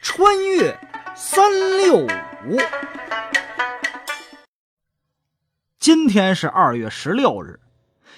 [0.00, 0.78] 穿越
[1.16, 2.56] 三六五，
[5.78, 7.60] 今天是二月十六日，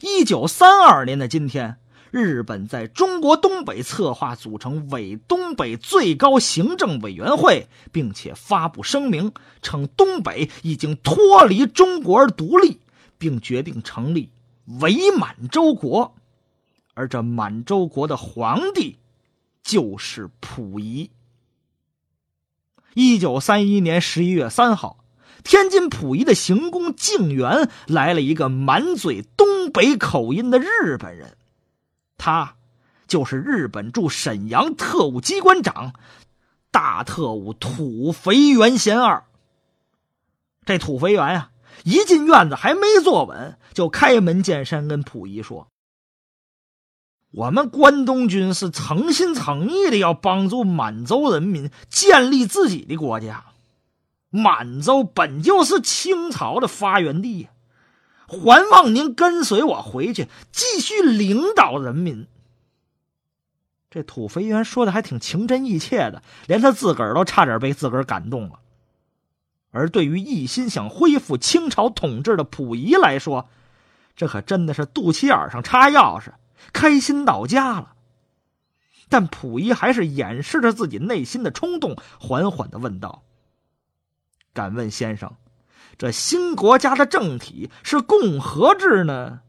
[0.00, 1.76] 一九三二年的今天，
[2.10, 12.80] 日本在中国东北策划组成伪东北最高行政委员会，并且发布声明，称东北已经脱离中国而独立，
[13.18, 14.32] 并决定成立
[14.80, 16.14] 伪满洲国，
[16.94, 18.98] 而这满洲国的皇帝
[19.62, 21.10] 就是溥仪。
[22.94, 25.04] 一九三一年十一月三号，
[25.44, 31.36] 天津溥仪的行宫静园来了一个满嘴东北口音的日本人，
[32.16, 32.56] 他
[33.06, 35.92] 就是日本驻沈阳特务机关长
[36.70, 39.24] 大特务土肥原贤二。
[40.64, 41.50] 这土肥原呀，
[41.84, 45.68] 一进院子还没坐稳，就开门见山跟溥仪说。
[47.36, 53.44] 我们关东军是诚心诚意的要帮助满洲人民建立自己的国家。
[54.30, 57.48] 满洲本就是清朝的发源地，
[58.26, 62.26] 还望您跟随我回去，继续领导人民。
[63.90, 68.60] 这土肥原说的还挺情真意切的，连他自个儿都差点被自个儿感动了。
[69.72, 73.46] 而对于一心想恢复清朝统治的溥仪来说，
[74.16, 76.32] 这可真的是肚脐眼上插钥匙。
[76.72, 77.94] 开心到家了，
[79.08, 83.22] 但溥仪还是掩饰着自己内心的冲动，缓缓的问道
[84.52, 85.36] ：“敢问先生，
[85.96, 89.40] 这新国家的政体是共和制呢，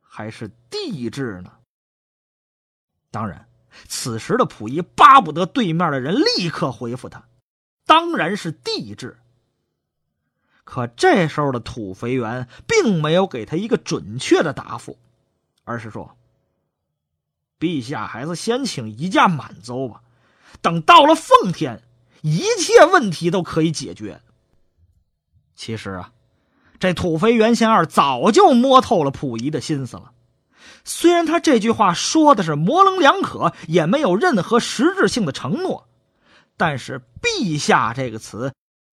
[0.00, 1.52] 还是帝制呢？”
[3.10, 3.48] 当然，
[3.86, 7.24] 此时的溥仪巴不得对面的人立刻回复他
[7.86, 9.16] ：“当然是帝制。”
[10.64, 14.98] 可这时候的土肥原并没有给他一个准确的答复，
[15.64, 16.17] 而是说。
[17.58, 20.00] 陛下还是先请一驾满洲吧，
[20.60, 21.82] 等到了奉天，
[22.22, 24.20] 一切问题都可以解决。
[25.54, 26.12] 其实啊，
[26.78, 30.12] 这土肥原贤二早就摸透了溥仪的心思了。
[30.84, 35.88] 虽然他这句话说的是模棱两可，也没有任何实质性的承诺，
[36.56, 38.52] 但是“陛下”这个词，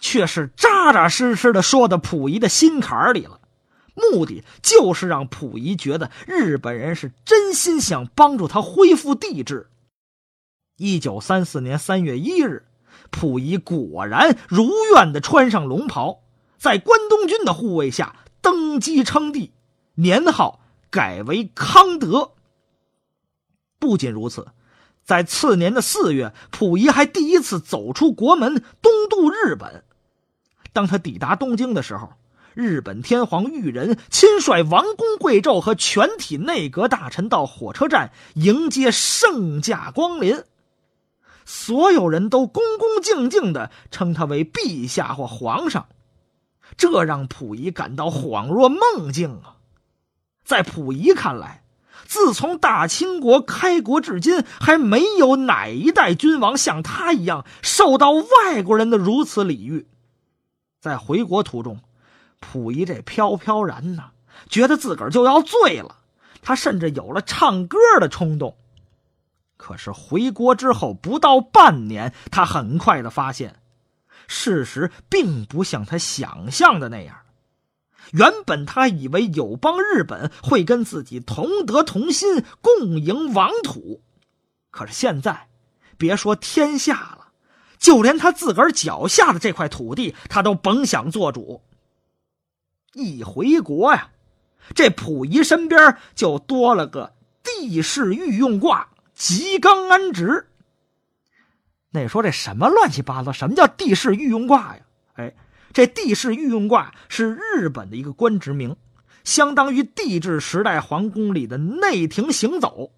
[0.00, 3.40] 却是扎扎实实的说到溥仪的心坎里了。
[3.96, 9.70] 目的就是让溥仪觉得日本人是真心想帮助他恢复帝制。
[10.76, 12.66] 一九三四年三月一日，
[13.10, 16.20] 溥仪果然如愿的穿上龙袍，
[16.58, 19.52] 在关东军的护卫下登基称帝，
[19.94, 22.32] 年号改为康德。
[23.78, 24.48] 不仅如此，
[25.02, 29.82] 在次年的四月，溥仪还第一次走出国门，东渡日本。
[30.74, 32.12] 当他抵达东京的时候。
[32.56, 40.42] 日本天皇裕仁亲率王公贵胄和全体内阁大臣到火车站迎接圣驾光临，
[41.44, 45.88] 所有人都恭恭敬敬的称他为陛下或皇上，
[46.78, 49.60] 这让溥仪感到恍若梦境啊！
[50.42, 51.62] 在溥仪看来，
[52.06, 59.86] 自从大清国开国至今，还没有哪一代君王像他一样受到外国人的如此礼遇。
[60.80, 61.80] 在回国途中。
[62.40, 64.10] 溥仪这飘飘然呢，
[64.48, 65.96] 觉得自个儿就要醉了，
[66.42, 68.56] 他甚至有了唱歌的冲动。
[69.56, 73.56] 可是回国之后不到半年，他很快的发现，
[74.26, 77.16] 事实并不像他想象的那样。
[78.12, 84.02] 原本他以为友邦日本会跟自己同德同心，共赢王土，
[84.70, 85.48] 可是现在，
[85.98, 87.28] 别说天下了，
[87.78, 91.62] 就连他自个儿脚下的这块土地，他都甭想做主。
[92.96, 94.08] 一回国呀，
[94.74, 97.12] 这溥仪身边就多了个
[97.42, 100.46] 帝室御用挂吉冈安直。
[101.90, 103.32] 那说这什么乱七八糟？
[103.32, 104.82] 什么叫帝室御用挂呀？
[105.14, 105.34] 哎，
[105.74, 108.76] 这帝室御用挂是日本的一个官职名，
[109.24, 112.92] 相当于帝制时代皇宫里的内廷行走。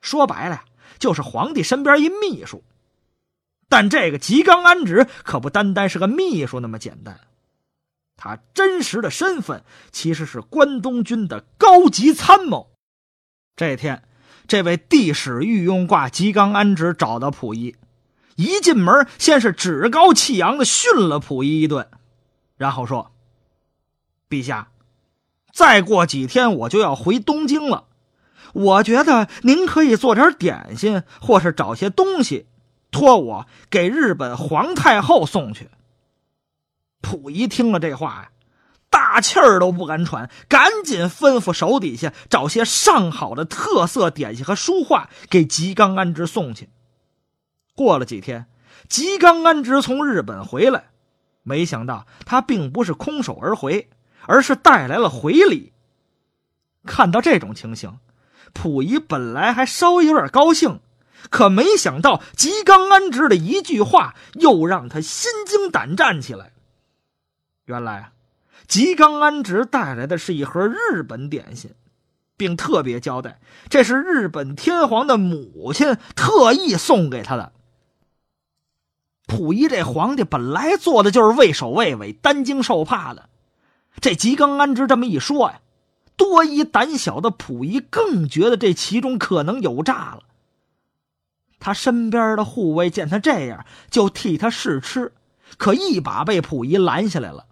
[0.00, 0.62] 说白了，
[0.98, 2.62] 就是皇帝身边一秘书。
[3.68, 7.20] 但这个吉冈安直可不单单是个秘书那么简单。
[8.22, 12.70] 他真实的身份其实是关东军的高级参谋。
[13.56, 14.02] 这天，
[14.46, 17.76] 这位帝使御用挂吉冈安直找到溥仪，
[18.36, 21.88] 一进门先是趾高气扬的训了溥仪一顿，
[22.58, 23.10] 然后说
[24.28, 24.68] ：“陛下，
[25.50, 27.84] 再过几天我就要回东京了，
[28.52, 32.46] 我觉得您可以做点点心，或是找些东西，
[32.90, 35.70] 托我给日本皇太后送去。”
[37.02, 38.30] 溥仪听了这话呀，
[38.90, 46.68] 大气儿都不敢喘，赶紧吩咐手底下找些上好的特色点心和书画给吉冈安直送去。
[47.74, 48.46] 过了几天，
[48.88, 50.90] 吉冈安直从日本回来，
[51.42, 53.88] 没想到他并不是空手而回，
[54.26, 55.72] 而是带来了回礼。
[56.84, 57.98] 看到这种情形，
[58.52, 60.80] 溥仪本来还稍微有点高兴，
[61.30, 66.52] 可没想到吉冈安直的一句话又让他心惊胆战起来。
[67.66, 68.12] 原来啊，
[68.66, 71.72] 吉冈安直带来的是一盒日本点心，
[72.36, 77.52] 并特别交代这是日本天皇的母亲特意送给他的。
[79.26, 83.28] 溥仪这皇帝本来做的就是畏首畏尾、担惊受怕的，
[84.00, 85.60] 这吉冈安直这么一说呀。
[86.16, 90.24] 多疑胆小的溥仪更觉得这其中可能有诈了。
[91.58, 95.12] 他身边的护卫见他这样，就替他试吃，
[95.56, 97.46] 可一把被溥仪拦下来了。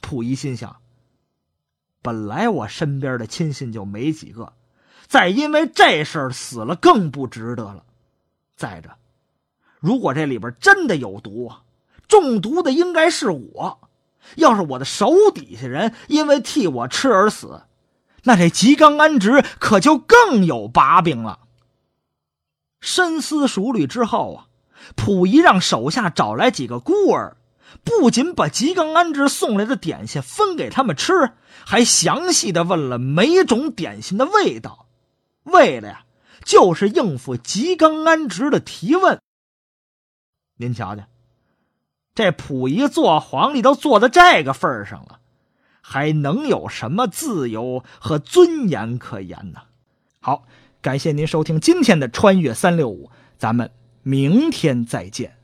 [0.00, 0.76] 溥仪心想：
[2.02, 4.52] 本来我身边的亲信就没几个，
[5.06, 7.84] 再因为这事儿死了更不值得了。
[8.56, 8.90] 再者，
[9.80, 11.52] 如果这里边真的有毒，
[12.08, 13.80] 中毒的应该是我。
[14.34, 17.62] 要是我的手底下人因为替我吃而死，
[18.24, 21.40] 那这吉冈安直可就更有把柄了。
[22.80, 24.46] 深思熟虑之后啊，
[24.96, 27.36] 溥仪让手下找来几个孤儿，
[27.84, 31.32] 不仅把吉冈安直送来的点心分给他们吃，
[31.64, 34.86] 还详细的问了每种点心的味道，
[35.44, 36.04] 为了呀，
[36.44, 39.20] 就是应付吉冈安直的提问。
[40.56, 41.04] 您瞧瞧，
[42.14, 45.20] 这溥仪做皇帝都做到这个份上了。
[45.88, 49.60] 还能有什么自由和尊严可言呢？
[50.18, 50.42] 好，
[50.82, 53.06] 感谢您收听今天的《穿越三六五》，
[53.38, 53.70] 咱们
[54.02, 55.36] 明天再见。